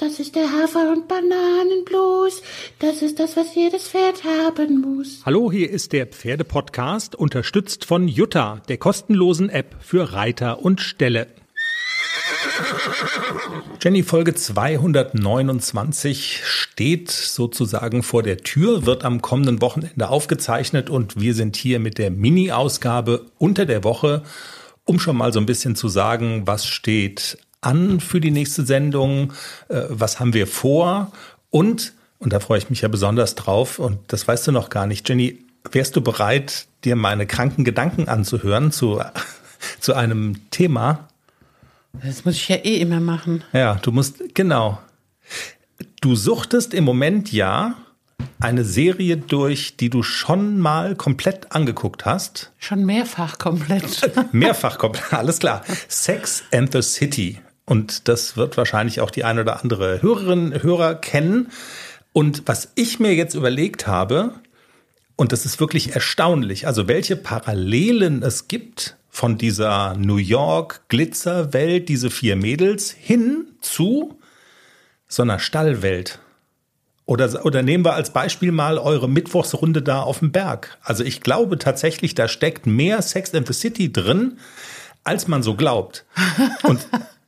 [0.00, 2.40] Das ist der Hafer- und Bananenblues.
[2.78, 5.20] Das ist das, was jedes Pferd haben muss.
[5.26, 11.26] Hallo, hier ist der Pferdepodcast, unterstützt von Jutta, der kostenlosen App für Reiter und Ställe.
[13.82, 21.34] Jenny, Folge 229 steht sozusagen vor der Tür, wird am kommenden Wochenende aufgezeichnet und wir
[21.34, 24.22] sind hier mit der Mini-Ausgabe unter der Woche,
[24.86, 29.32] um schon mal so ein bisschen zu sagen, was steht an für die nächste Sendung,
[29.68, 31.12] äh, was haben wir vor
[31.50, 34.86] und, und da freue ich mich ja besonders drauf und das weißt du noch gar
[34.86, 39.02] nicht, Jenny, wärst du bereit, dir meine kranken Gedanken anzuhören zu,
[39.80, 41.08] zu einem Thema?
[41.92, 43.44] Das muss ich ja eh immer machen.
[43.52, 44.78] Ja, du musst, genau.
[46.00, 47.74] Du suchtest im Moment ja
[48.38, 52.52] eine Serie durch, die du schon mal komplett angeguckt hast.
[52.58, 54.10] Schon mehrfach komplett.
[54.32, 55.62] Mehrfach komplett, alles klar.
[55.88, 57.38] Sex and the City.
[57.70, 61.52] Und das wird wahrscheinlich auch die eine oder andere Hörerin, Hörer kennen.
[62.12, 64.32] Und was ich mir jetzt überlegt habe,
[65.14, 71.88] und das ist wirklich erstaunlich, also welche Parallelen es gibt von dieser New York Glitzerwelt,
[71.88, 74.18] diese vier Mädels, hin zu
[75.06, 76.18] so einer Stallwelt.
[77.06, 80.76] Oder, oder nehmen wir als Beispiel mal eure Mittwochsrunde da auf dem Berg.
[80.82, 84.38] Also ich glaube tatsächlich, da steckt mehr Sex and the City drin,
[85.04, 86.04] als man so glaubt.
[86.64, 86.80] Und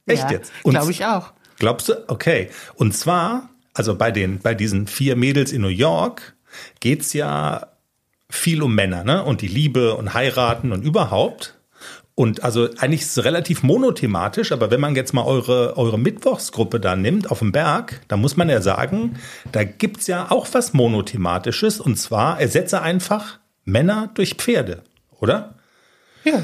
[0.07, 0.53] Echt ja, jetzt?
[0.65, 1.33] Glaube ich auch.
[1.59, 1.95] Glaubst du?
[2.09, 2.51] Okay.
[2.75, 6.35] Und zwar, also bei den, bei diesen vier Mädels in New York
[6.81, 7.69] geht's ja
[8.29, 9.23] viel um Männer, ne?
[9.25, 11.59] Und die Liebe und heiraten und überhaupt.
[12.15, 16.79] Und also eigentlich ist es relativ monothematisch, aber wenn man jetzt mal eure, eure Mittwochsgruppe
[16.79, 19.17] da nimmt auf dem Berg, dann muss man ja sagen,
[19.51, 24.83] da gibt's ja auch was monothematisches und zwar ersetze einfach Männer durch Pferde,
[25.21, 25.55] oder?
[26.25, 26.43] Ja.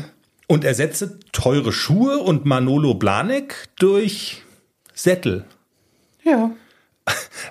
[0.48, 4.42] Und ersetze teure Schuhe und Manolo Blahnik durch
[4.94, 5.44] Sättel.
[6.24, 6.50] Ja.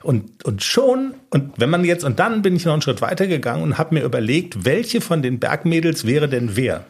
[0.03, 3.27] Und, und schon, und wenn man jetzt, und dann bin ich noch einen Schritt weiter
[3.27, 6.85] gegangen und habe mir überlegt, welche von den Bergmädels wäre denn wer?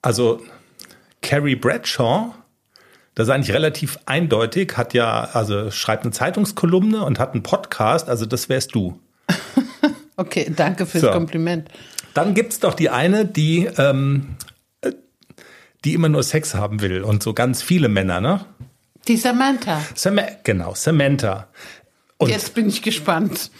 [0.00, 0.40] Also
[1.20, 2.34] Carrie Bradshaw,
[3.14, 8.08] das ist eigentlich relativ eindeutig, hat ja, also schreibt eine Zeitungskolumne und hat einen Podcast,
[8.08, 8.98] also das wärst du.
[10.16, 11.10] okay, danke fürs So.
[11.10, 11.68] Kompliment.
[12.14, 14.36] Dann gibt's doch die eine, die, ähm,
[14.82, 14.92] äh,
[15.84, 18.44] die immer nur Sex haben will und so ganz viele Männer, ne?
[19.08, 19.82] Die Samantha.
[19.94, 21.48] Sam genau, Samantha.
[22.18, 23.50] Und Jetzt bin ich gespannt.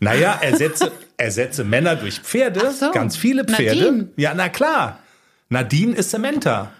[0.00, 3.82] naja, ersetze, ersetze Männer durch Pferde, so, ganz viele Pferde.
[3.82, 4.08] Nadine.
[4.16, 5.00] Ja, na klar.
[5.50, 6.72] Nadine ist Samantha.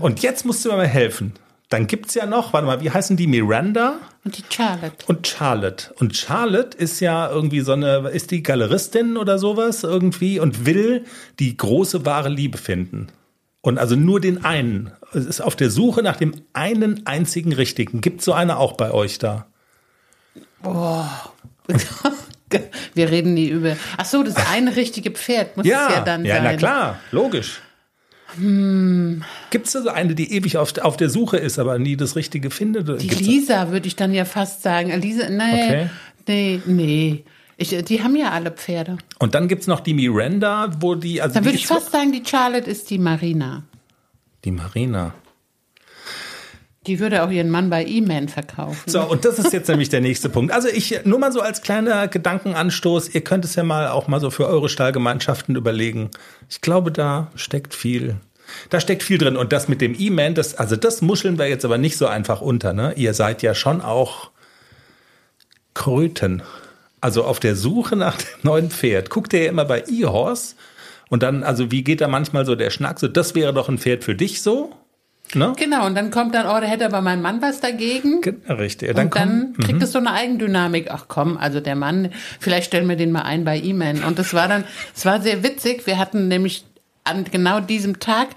[0.00, 1.34] Und jetzt musst du mir mal helfen.
[1.68, 3.26] Dann gibt's ja noch, warte mal, wie heißen die?
[3.26, 5.04] Miranda Und die Charlotte.
[5.08, 5.92] und Charlotte.
[5.98, 11.04] Und Charlotte ist ja irgendwie so eine, ist die Galeristin oder sowas irgendwie und will
[11.40, 13.08] die große wahre Liebe finden.
[13.62, 14.92] Und also nur den einen.
[15.12, 18.00] Es ist auf der Suche nach dem einen einzigen richtigen.
[18.00, 19.46] Gibt so eine auch bei euch da?
[22.94, 23.76] Wir reden nie über.
[23.96, 26.44] Ach so, das eine richtige Pferd muss es ja dann ja, sein.
[26.44, 27.60] na klar, logisch.
[28.36, 29.22] Hm.
[29.50, 32.16] Gibt es da so eine, die ewig auf, auf der Suche ist, aber nie das
[32.16, 32.88] Richtige findet?
[33.02, 34.90] Die Gibt's- Lisa würde ich dann ja fast sagen.
[35.00, 35.90] Lisa, nee, Okay.
[36.28, 37.24] nee, nee.
[37.58, 38.98] Ich, die haben ja alle Pferde.
[39.18, 41.22] Und dann gibt's noch die Miranda, wo die.
[41.22, 43.62] Also Dann die würde ich fast sagen, die Charlotte ist die Marina.
[44.44, 45.14] Die Marina.
[46.86, 48.88] Die würde auch ihren Mann bei E-Man verkaufen.
[48.88, 50.52] So, und das ist jetzt nämlich der nächste Punkt.
[50.52, 54.20] Also ich, nur mal so als kleiner Gedankenanstoß, ihr könnt es ja mal auch mal
[54.20, 56.10] so für eure Stallgemeinschaften überlegen.
[56.48, 58.16] Ich glaube, da steckt viel.
[58.70, 59.36] Da steckt viel drin.
[59.36, 62.40] Und das mit dem E-Man, das, also das muscheln wir jetzt aber nicht so einfach
[62.40, 62.92] unter, ne?
[62.96, 64.30] Ihr seid ja schon auch
[65.74, 66.42] Kröten.
[67.00, 69.10] Also auf der Suche nach dem neuen Pferd.
[69.10, 70.54] Guckt ihr ja immer bei E-Horse.
[71.08, 72.98] Und dann, also wie geht da manchmal so der Schnack?
[72.98, 74.72] So, das wäre doch ein Pferd für dich so?
[75.34, 75.52] Ne?
[75.56, 78.20] Genau, und dann kommt dann, oh, da hätte aber mein Mann was dagegen.
[78.20, 78.94] Ge- Richtig.
[78.94, 79.62] Dann, und dann kommt, mhm.
[79.62, 80.88] kriegt es so eine Eigendynamik.
[80.90, 84.04] Ach komm, also der Mann, vielleicht stellen wir den mal ein bei E-Man.
[84.04, 84.64] Und das war dann,
[84.94, 85.86] es war sehr witzig.
[85.86, 86.64] Wir hatten nämlich
[87.06, 88.28] an genau diesem Tag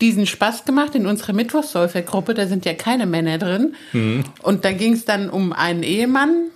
[0.00, 2.34] diesen Spaß gemacht in unserer Mittwochssäufergruppe.
[2.34, 3.74] Da sind ja keine Männer drin.
[3.92, 4.24] Mhm.
[4.42, 6.48] Und da ging es dann um einen Ehemann.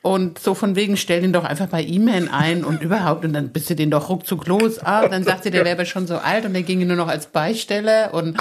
[0.00, 3.24] Und so von wegen, stell den doch einfach bei E-Man ein und überhaupt.
[3.24, 4.78] Und dann bist du den doch ruckzuck los.
[4.78, 8.14] Ah, dann sagte der wäre schon so alt und der ginge nur noch als Beisteller.
[8.14, 8.38] Und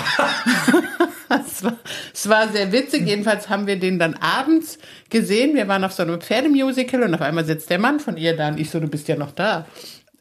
[1.29, 1.73] es war,
[2.13, 3.07] es war sehr witzig.
[3.07, 4.77] Jedenfalls haben wir den dann abends
[5.09, 5.55] gesehen.
[5.55, 8.49] Wir waren auf so einem Pferdemusical und auf einmal sitzt der Mann von ihr da
[8.49, 9.65] und ich so, du bist ja noch da.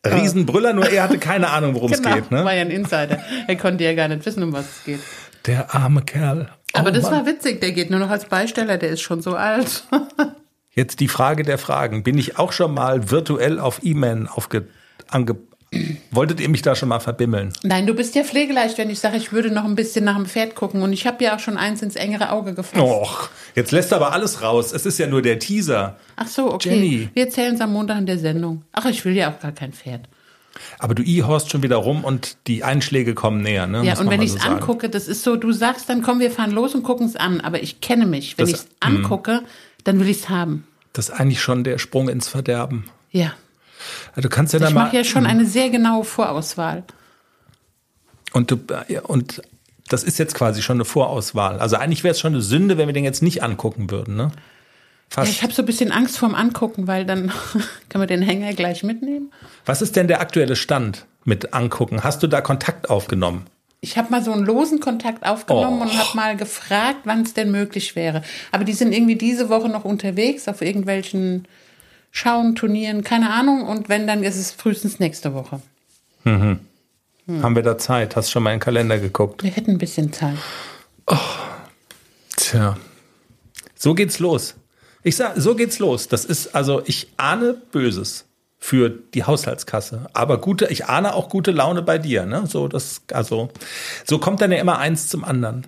[0.05, 2.31] Riesenbrüller, nur er hatte keine Ahnung, worum Genau, es geht.
[2.31, 2.45] Ne?
[2.45, 3.21] war ja ein Insider.
[3.47, 5.01] Er konnte ja gar nicht wissen, um was es geht.
[5.47, 6.49] Der arme Kerl.
[6.73, 7.13] Aber Oh das Mann.
[7.13, 7.61] war witzig.
[7.61, 8.79] Der geht nur noch als Beisteller.
[8.79, 9.85] Der ist schon so alt.
[10.75, 12.03] Jetzt die Frage der Fragen.
[12.03, 14.67] Bin ich auch schon mal virtuell auf E-Man aufge,
[15.09, 15.37] ange,
[16.11, 17.53] Wolltet ihr mich da schon mal verbimmeln?
[17.63, 20.27] Nein, du bist ja pflegeleicht, wenn ich sage, ich würde noch ein bisschen nach dem
[20.27, 20.83] Pferd gucken.
[20.83, 22.83] Und ich habe ja auch schon eins ins engere Auge gefasst.
[22.83, 24.73] Och, jetzt lässt aber alles raus.
[24.73, 25.97] Es ist ja nur der Teaser.
[26.17, 26.71] Ach so, okay.
[26.71, 27.09] Jenny.
[27.15, 28.63] Wir erzählen es am Montag in der Sendung.
[28.73, 30.03] Ach, ich will ja auch gar kein Pferd.
[30.79, 33.83] Aber du ihorst schon wieder rum und die Einschläge kommen näher, ne?
[33.85, 34.57] Ja, Muss und wenn ich so es sagen.
[34.57, 37.41] angucke, das ist so, du sagst dann, komm, wir fahren los und gucken es an.
[37.41, 38.39] Aber ich kenne mich.
[38.39, 39.43] Wenn ich es angucke,
[39.83, 40.67] dann will ich es haben.
[40.93, 42.85] Das ist eigentlich schon der Sprung ins Verderben.
[43.11, 43.33] Ja.
[44.11, 46.85] Also du kannst ja da Ich mache ja schon eine sehr genaue Vorauswahl.
[48.33, 49.43] Und, du, ja, und
[49.89, 51.59] das ist jetzt quasi schon eine Vorauswahl.
[51.61, 54.31] Also eigentlich wäre es schon eine Sünde, wenn wir den jetzt nicht angucken würden, ne?
[55.11, 55.31] Ja, Fast.
[55.31, 57.31] ich habe so ein bisschen Angst vorm Angucken, weil dann
[57.89, 59.31] können wir den Hänger gleich mitnehmen.
[59.65, 62.03] Was ist denn der aktuelle Stand mit angucken?
[62.03, 63.47] Hast du da Kontakt aufgenommen?
[63.81, 65.85] Ich habe mal so einen losen Kontakt aufgenommen Oh.
[65.85, 68.23] und habe mal gefragt, wann es denn möglich wäre.
[68.51, 71.47] Aber die sind irgendwie diese Woche noch unterwegs auf irgendwelchen
[72.17, 73.67] Schauen, Turnieren, keine Ahnung.
[73.67, 75.61] Und wenn, dann ist es frühestens nächste Woche.
[76.23, 76.61] Hm.
[77.43, 78.15] Haben wir da Zeit?
[78.15, 79.43] Hast schon mal in den Kalender geguckt?
[79.43, 80.37] Wir hätten ein bisschen Zeit.
[82.37, 82.77] Tja.
[83.75, 84.55] So geht's los.
[85.03, 86.07] Ich sag, so geht's los.
[86.07, 88.27] Das ist, also, ich ahne Böses
[88.61, 90.07] für die Haushaltskasse.
[90.13, 92.47] Aber gute, ich ahne auch gute Laune bei dir, ne?
[92.47, 93.51] So, das, also,
[94.05, 95.67] so kommt dann ja immer eins zum anderen.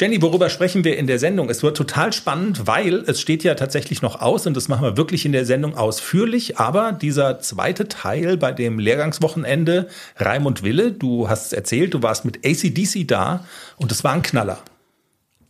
[0.00, 1.50] Jenny, worüber sprechen wir in der Sendung?
[1.50, 4.96] Es wird total spannend, weil es steht ja tatsächlich noch aus und das machen wir
[4.96, 6.56] wirklich in der Sendung ausführlich.
[6.56, 12.46] Aber dieser zweite Teil bei dem Lehrgangswochenende, Raimund Wille, du hast erzählt, du warst mit
[12.46, 13.44] ACDC da
[13.76, 14.60] und es war ein Knaller.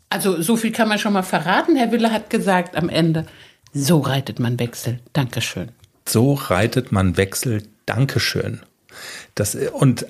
[0.08, 1.76] Also so viel kann man schon mal verraten.
[1.76, 3.26] Herr Wille hat gesagt am Ende,
[3.74, 5.00] so reitet man Wechsel.
[5.12, 5.72] Dankeschön.
[6.06, 7.64] So reitet man Wechsel.
[7.84, 8.60] Dankeschön.
[9.34, 10.06] Das, und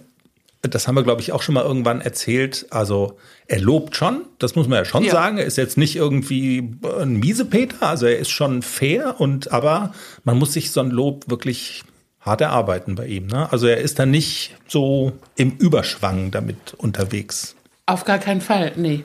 [0.62, 2.66] das haben wir, glaube ich, auch schon mal irgendwann erzählt.
[2.70, 3.16] Also
[3.46, 5.12] er lobt schon, das muss man ja schon Ja.
[5.12, 5.38] sagen.
[5.38, 6.70] Er ist jetzt nicht irgendwie
[7.00, 9.92] ein Miesepeter, also er ist schon fair und aber
[10.24, 11.84] man muss sich so ein Lob wirklich
[12.20, 13.26] hart erarbeiten bei ihm.
[13.28, 13.50] Ne?
[13.52, 17.54] Also er ist da nicht so im Überschwang damit unterwegs.
[17.86, 19.04] Auf gar keinen Fall, nee.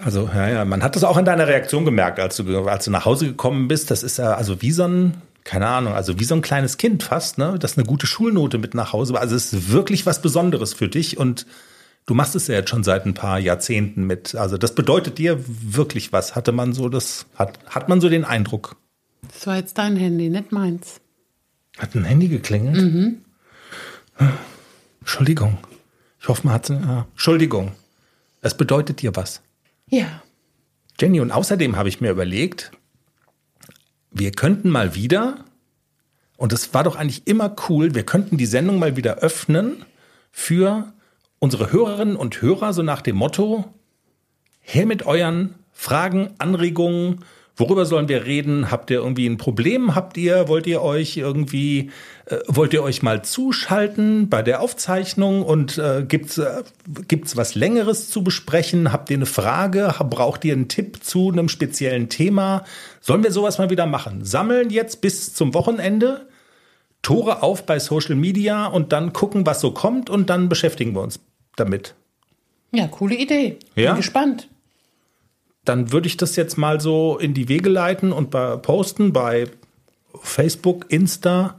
[0.00, 2.92] Also, ja, ja, man hat das auch in deiner Reaktion gemerkt, als du, als du
[2.92, 3.90] nach Hause gekommen bist.
[3.90, 5.14] Das ist ja also wie so ein,
[5.48, 8.74] keine Ahnung, also wie so ein kleines Kind fast, ne, das eine gute Schulnote mit
[8.74, 9.22] nach Hause war.
[9.22, 11.46] Also es ist wirklich was Besonderes für dich und
[12.04, 14.34] du machst es ja jetzt schon seit ein paar Jahrzehnten mit.
[14.34, 16.36] Also das bedeutet dir wirklich was.
[16.36, 18.76] Hatte man so das, hat, hat man so den Eindruck.
[19.32, 21.00] Das war jetzt dein Handy, nicht meins.
[21.78, 23.16] Hat ein Handy geklingelt?
[25.00, 25.56] Entschuldigung.
[26.20, 27.72] Ich hoffe, man hat, ja, Entschuldigung.
[28.42, 29.40] Es bedeutet dir was.
[29.88, 30.22] Ja.
[31.00, 32.70] Jenny, und außerdem habe ich mir überlegt,
[34.10, 35.44] wir könnten mal wieder,
[36.36, 39.84] und das war doch eigentlich immer cool, wir könnten die Sendung mal wieder öffnen
[40.30, 40.92] für
[41.38, 43.72] unsere Hörerinnen und Hörer, so nach dem Motto,
[44.60, 47.24] her mit euren Fragen, Anregungen,
[47.58, 48.70] worüber sollen wir reden?
[48.70, 49.94] Habt ihr irgendwie ein Problem?
[49.94, 51.90] Habt ihr, wollt ihr euch irgendwie,
[52.26, 56.62] äh, wollt ihr euch mal zuschalten bei der Aufzeichnung und äh, gibt's äh,
[57.08, 58.92] gibt's was Längeres zu besprechen?
[58.92, 59.94] Habt ihr eine Frage?
[60.08, 62.64] Braucht ihr einen Tipp zu einem speziellen Thema?
[63.00, 64.24] Sollen wir sowas mal wieder machen?
[64.24, 66.28] Sammeln jetzt bis zum Wochenende
[67.02, 71.02] Tore auf bei Social Media und dann gucken, was so kommt und dann beschäftigen wir
[71.02, 71.20] uns
[71.56, 71.94] damit.
[72.72, 73.58] Ja, coole Idee.
[73.74, 73.92] Ja?
[73.92, 74.48] Bin gespannt.
[75.68, 79.46] Dann würde ich das jetzt mal so in die Wege leiten und bei, posten bei
[80.22, 81.58] Facebook, Insta.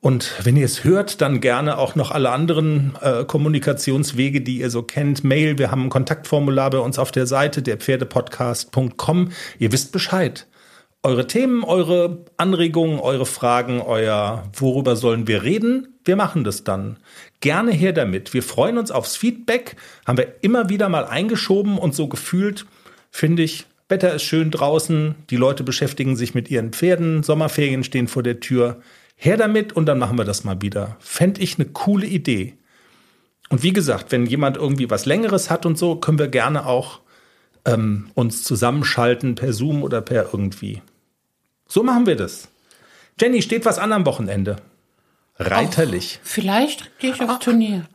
[0.00, 4.70] Und wenn ihr es hört, dann gerne auch noch alle anderen äh, Kommunikationswege, die ihr
[4.70, 5.24] so kennt.
[5.24, 9.32] Mail, wir haben ein Kontaktformular bei uns auf der Seite, der Pferdepodcast.com.
[9.58, 10.46] Ihr wisst Bescheid.
[11.02, 15.98] Eure Themen, eure Anregungen, eure Fragen, euer worüber sollen wir reden?
[16.04, 16.98] Wir machen das dann.
[17.40, 18.34] Gerne her damit.
[18.34, 19.76] Wir freuen uns aufs Feedback.
[20.06, 22.66] Haben wir immer wieder mal eingeschoben und so gefühlt,
[23.16, 28.08] finde ich, Wetter ist schön draußen, die Leute beschäftigen sich mit ihren Pferden, Sommerferien stehen
[28.08, 28.80] vor der Tür.
[29.14, 30.96] Her damit und dann machen wir das mal wieder.
[31.00, 32.58] Fände ich eine coole Idee.
[33.48, 37.00] Und wie gesagt, wenn jemand irgendwie was Längeres hat und so, können wir gerne auch
[37.64, 40.82] ähm, uns zusammenschalten per Zoom oder per irgendwie.
[41.68, 42.48] So machen wir das.
[43.18, 44.56] Jenny, steht was an am Wochenende?
[45.38, 46.20] Reiterlich.
[46.22, 47.86] Vielleicht gehe ich aufs Turnier.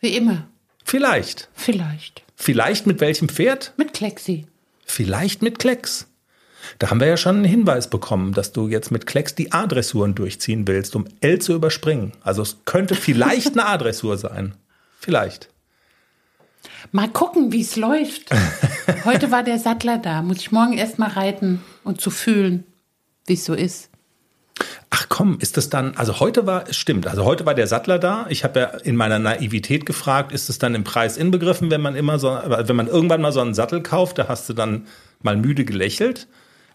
[0.00, 0.48] Wie immer.
[0.82, 1.48] Vielleicht.
[1.54, 2.24] Vielleicht.
[2.36, 3.72] Vielleicht mit welchem Pferd?
[3.76, 4.46] Mit Klexi.
[4.86, 6.06] Vielleicht mit Klecks.
[6.78, 10.14] Da haben wir ja schon einen Hinweis bekommen, dass du jetzt mit Klecks die A-Dressuren
[10.14, 12.12] durchziehen willst, um L zu überspringen.
[12.22, 14.54] Also es könnte vielleicht eine A-Dressur sein.
[14.98, 15.50] Vielleicht.
[16.92, 18.30] Mal gucken, wie es läuft.
[19.04, 20.22] Heute war der Sattler da.
[20.22, 22.64] Muss ich morgen erst mal reiten und zu fühlen,
[23.26, 23.90] wie es so ist.
[25.16, 28.26] Komm, ist das dann, also heute war, es stimmt, also heute war der Sattler da.
[28.28, 31.96] Ich habe ja in meiner Naivität gefragt, ist es dann im Preis inbegriffen, wenn man
[31.96, 34.86] immer so, wenn man irgendwann mal so einen Sattel kauft, da hast du dann
[35.22, 36.28] mal müde gelächelt.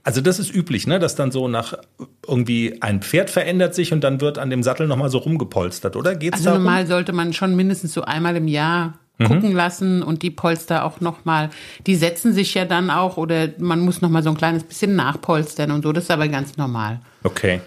[0.03, 1.75] Also das ist üblich, ne, dass dann so nach
[2.27, 6.15] irgendwie ein Pferd verändert sich und dann wird an dem Sattel nochmal so rumgepolstert, oder?
[6.15, 6.63] Geht's also darum?
[6.63, 9.25] normal sollte man schon mindestens so einmal im Jahr mhm.
[9.27, 11.51] gucken lassen und die Polster auch nochmal,
[11.86, 15.69] die setzen sich ja dann auch oder man muss nochmal so ein kleines bisschen nachpolstern
[15.69, 17.01] und so, das ist aber ganz normal.
[17.21, 17.62] Okay.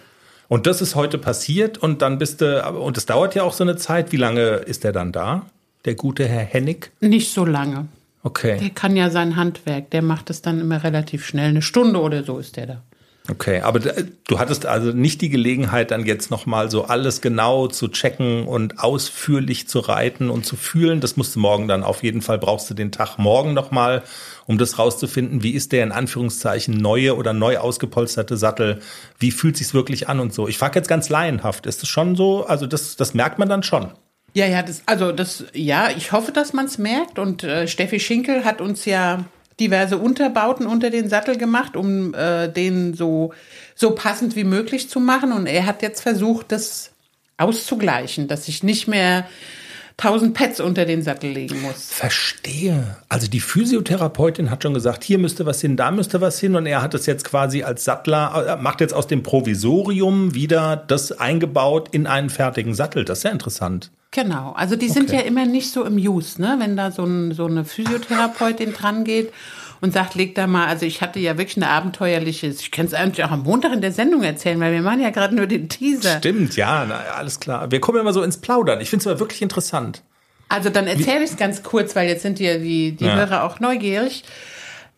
[0.49, 3.65] Und das ist heute passiert und dann bist du, und es dauert ja auch so
[3.65, 4.13] eine Zeit.
[4.13, 5.47] Wie lange ist der dann da,
[5.85, 6.91] der gute Herr Hennig?
[7.01, 7.89] Nicht so lange.
[8.23, 8.59] Okay.
[8.59, 11.49] Der kann ja sein Handwerk, der macht es dann immer relativ schnell.
[11.49, 12.83] Eine Stunde oder so ist der da.
[13.27, 17.89] Okay, aber du hattest also nicht die Gelegenheit, dann jetzt nochmal so alles genau zu
[17.89, 21.01] checken und ausführlich zu reiten und zu fühlen.
[21.01, 24.03] Das musst du morgen dann auf jeden Fall, brauchst du den Tag morgen nochmal,
[24.47, 25.43] um das rauszufinden.
[25.43, 28.81] Wie ist der in Anführungszeichen neue oder neu ausgepolsterte Sattel?
[29.19, 30.47] Wie fühlt sich's wirklich an und so?
[30.47, 31.65] Ich frage jetzt ganz laienhaft.
[31.65, 32.45] Ist es schon so?
[32.45, 33.91] Also das, das merkt man dann schon.
[34.35, 37.19] Ja, ja, das, also das, ja, ich hoffe, dass man es merkt.
[37.19, 39.25] Und äh, Steffi Schinkel hat uns ja
[39.61, 43.33] diverse Unterbauten unter den Sattel gemacht, um äh, den so,
[43.75, 45.33] so passend wie möglich zu machen.
[45.33, 46.91] Und er hat jetzt versucht, das
[47.37, 49.27] auszugleichen, dass ich nicht mehr
[49.97, 51.91] tausend Pads unter den Sattel legen muss.
[51.91, 52.97] Verstehe.
[53.09, 56.67] Also die Physiotherapeutin hat schon gesagt, hier müsste was hin, da müsste was hin und
[56.67, 61.13] er hat es jetzt quasi als Sattler, äh, macht jetzt aus dem Provisorium wieder das
[61.13, 63.05] eingebaut in einen fertigen Sattel.
[63.05, 63.91] Das ist ja interessant.
[64.15, 65.17] Genau, also die sind okay.
[65.17, 66.55] ja immer nicht so im Use, ne?
[66.61, 69.33] wenn da so, ein, so eine Physiotherapeutin dran geht
[69.81, 72.95] und sagt, leg da mal, also ich hatte ja wirklich eine abenteuerliche, ich kann es
[72.95, 75.69] eigentlich auch am Montag in der Sendung erzählen, weil wir machen ja gerade nur den
[75.69, 76.19] Teaser.
[76.19, 77.73] Stimmt, ja, na, alles klar.
[77.73, 78.81] Wir kommen immer so ins Plaudern.
[78.81, 80.03] Ich finde es aber wirklich interessant.
[80.49, 83.17] Also dann erzähle ich es ganz kurz, weil jetzt sind ja die, die ja.
[83.17, 84.23] Hörer auch neugierig.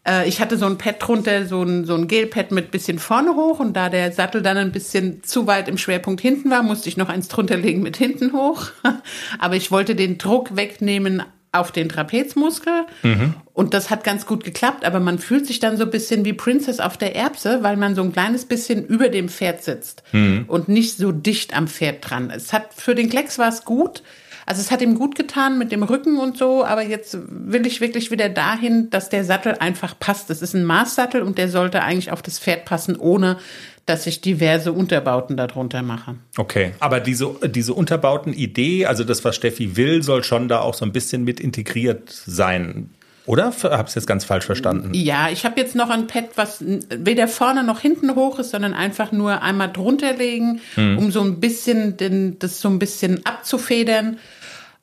[0.07, 3.35] Äh, ich hatte so ein Pad drunter, so ein, so ein Gelpad mit bisschen vorne
[3.35, 6.89] hoch und da der Sattel dann ein bisschen zu weit im Schwerpunkt hinten war, musste
[6.89, 8.67] ich noch eins drunter legen mit hinten hoch.
[9.39, 11.23] Aber ich wollte den Druck wegnehmen
[11.53, 13.35] auf den Trapezmuskel mhm.
[13.55, 16.35] und das hat ganz gut geklappt, aber man fühlt sich dann so ein bisschen wie
[16.35, 20.45] Princess auf der Erbse, weil man so ein kleines bisschen über dem Pferd sitzt mhm.
[20.49, 22.31] und nicht so dicht am Pferd dran.
[22.31, 24.03] Es hat für den Klecks war es gut,
[24.47, 27.81] also es hat ihm gut getan mit dem Rücken und so, aber jetzt will ich
[27.81, 30.31] wirklich wieder dahin, dass der Sattel einfach passt.
[30.31, 33.39] Es ist ein Maßsattel und der sollte eigentlich auf das Pferd passen, ohne
[33.87, 36.15] dass ich diverse Unterbauten darunter mache.
[36.37, 40.85] Okay, aber diese, diese Unterbauten-Idee, also das, was Steffi will, soll schon da auch so
[40.85, 42.91] ein bisschen mit integriert sein.
[43.27, 44.95] Oder habe ich es jetzt ganz falsch verstanden?
[44.95, 48.73] Ja, ich habe jetzt noch ein Pad, was weder vorne noch hinten hoch ist, sondern
[48.73, 50.97] einfach nur einmal drunter legen, hm.
[50.97, 54.19] um so ein bisschen den, das so ein bisschen abzufedern.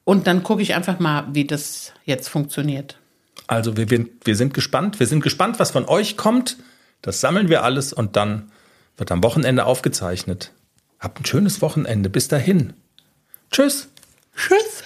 [0.04, 2.98] Und dann gucke ich einfach mal, wie das jetzt funktioniert.
[3.48, 5.00] Also wir, wir, wir sind gespannt.
[5.00, 6.58] Wir sind gespannt, was von euch kommt.
[7.02, 8.52] Das sammeln wir alles und dann
[8.98, 10.52] wird am Wochenende aufgezeichnet.
[11.00, 12.10] Habt ein schönes Wochenende.
[12.10, 12.74] Bis dahin.
[13.52, 13.88] Tschüss.
[14.36, 14.84] Tschüss.